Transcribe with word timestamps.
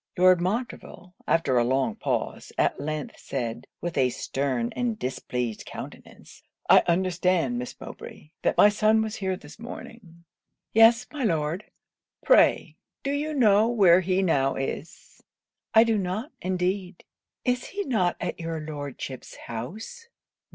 Lord 0.17 0.41
Montreville, 0.41 1.13
after 1.27 1.59
a 1.59 1.63
long 1.63 1.93
pause, 1.95 2.51
at 2.57 2.79
length 2.79 3.19
said, 3.19 3.67
with 3.81 3.99
a 3.99 4.09
stern 4.09 4.73
and 4.75 4.97
displeased 4.97 5.63
countenance, 5.67 6.41
'I 6.71 6.81
understand, 6.87 7.59
Miss 7.59 7.79
Mowbray, 7.79 8.31
that 8.41 8.57
my 8.57 8.67
son 8.67 9.03
was 9.03 9.17
here 9.17 9.37
this 9.37 9.59
morning.' 9.59 10.23
'Yes, 10.73 11.05
my 11.11 11.23
Lord.' 11.23 11.65
'Pray, 12.25 12.77
do 13.03 13.11
you 13.11 13.35
know 13.35 13.67
where 13.67 13.99
he 14.01 14.23
now 14.23 14.55
is?' 14.55 15.21
'I 15.75 15.83
do 15.83 15.97
not, 15.99 16.31
indeed. 16.41 17.03
Is 17.45 17.65
he 17.65 17.83
not 17.83 18.15
at 18.19 18.39
your 18.39 18.59
Lordship's 18.59 19.35
house?' 19.35 20.07